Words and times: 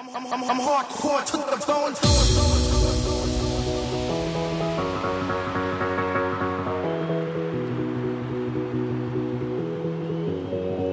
I'm, 0.00 0.08
I'm, 0.16 0.32
I'm, 0.32 0.60
hardcore 0.60 1.22
to 1.26 1.36
the 1.36 1.62
bone. 1.66 1.94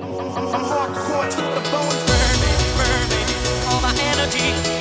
I'm, 0.04 0.12
I'm, 0.36 0.48
I'm 0.56 0.66
hardcore 0.66 1.30
to 1.30 1.42
the 1.56 1.62
bone. 1.72 1.98
All 3.72 3.82
my 3.82 3.94
energy. 3.98 4.77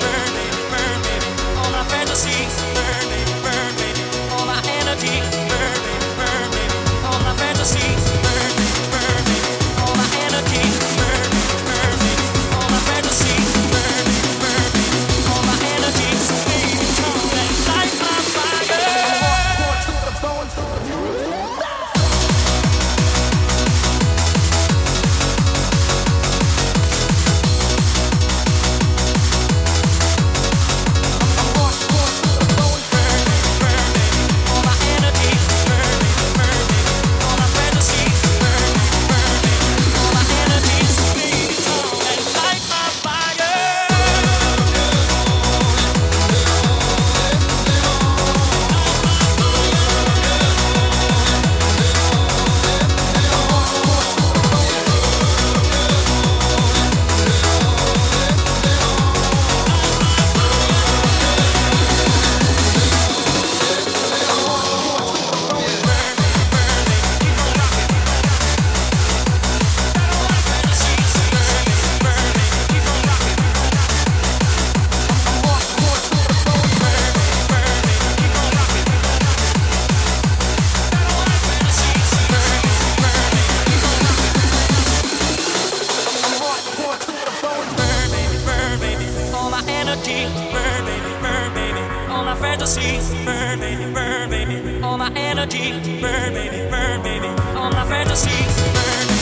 deep. 90.04 90.28
Burn, 90.52 90.84
baby, 90.84 91.12
burn, 91.22 91.54
baby. 91.54 91.82
All 92.12 92.24
my 92.24 92.36
fantasies. 92.36 93.14
Burn, 93.24 93.60
baby, 93.60 93.92
burn, 93.92 94.30
baby. 94.30 94.82
All 94.82 94.98
my 94.98 95.12
energy. 95.14 95.72
Burn, 96.00 96.32
baby, 96.32 96.68
burn, 96.70 97.02
baby. 97.02 97.28
All 97.56 97.70
my 97.70 97.84
fantasies. 97.86 98.54
Burn. 98.74 99.15